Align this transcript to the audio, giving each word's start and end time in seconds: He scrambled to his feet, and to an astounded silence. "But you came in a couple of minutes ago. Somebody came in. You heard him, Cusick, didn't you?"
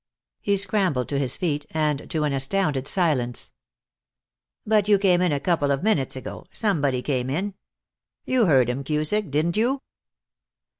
He 0.39 0.57
scrambled 0.57 1.07
to 1.09 1.19
his 1.19 1.37
feet, 1.37 1.67
and 1.69 2.09
to 2.09 2.23
an 2.23 2.33
astounded 2.33 2.87
silence. 2.87 3.53
"But 4.65 4.87
you 4.87 4.97
came 4.97 5.21
in 5.21 5.31
a 5.31 5.39
couple 5.39 5.69
of 5.69 5.83
minutes 5.83 6.15
ago. 6.15 6.47
Somebody 6.51 7.03
came 7.03 7.29
in. 7.29 7.53
You 8.25 8.47
heard 8.47 8.67
him, 8.67 8.83
Cusick, 8.83 9.29
didn't 9.29 9.57
you?" 9.57 9.83